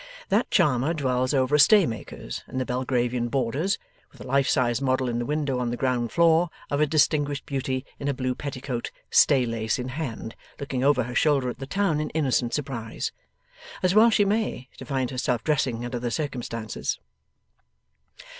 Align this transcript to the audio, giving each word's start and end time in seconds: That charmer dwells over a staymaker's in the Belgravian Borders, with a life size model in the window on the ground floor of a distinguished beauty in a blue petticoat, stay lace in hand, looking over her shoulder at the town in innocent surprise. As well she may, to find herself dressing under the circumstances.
That 0.29 0.49
charmer 0.49 0.95
dwells 0.95 1.31
over 1.31 1.53
a 1.53 1.59
staymaker's 1.59 2.43
in 2.47 2.57
the 2.57 2.65
Belgravian 2.65 3.27
Borders, 3.27 3.77
with 4.11 4.19
a 4.19 4.23
life 4.23 4.49
size 4.49 4.81
model 4.81 5.07
in 5.07 5.19
the 5.19 5.27
window 5.27 5.59
on 5.59 5.69
the 5.69 5.77
ground 5.77 6.11
floor 6.11 6.49
of 6.71 6.81
a 6.81 6.87
distinguished 6.87 7.45
beauty 7.45 7.85
in 7.99 8.07
a 8.07 8.13
blue 8.15 8.33
petticoat, 8.33 8.89
stay 9.11 9.45
lace 9.45 9.77
in 9.77 9.89
hand, 9.89 10.35
looking 10.59 10.83
over 10.83 11.03
her 11.03 11.13
shoulder 11.13 11.49
at 11.51 11.59
the 11.59 11.67
town 11.67 12.01
in 12.01 12.09
innocent 12.17 12.55
surprise. 12.55 13.11
As 13.83 13.93
well 13.93 14.09
she 14.09 14.25
may, 14.25 14.69
to 14.77 14.85
find 14.85 15.11
herself 15.11 15.43
dressing 15.43 15.85
under 15.85 15.99
the 15.99 16.09
circumstances. 16.09 16.97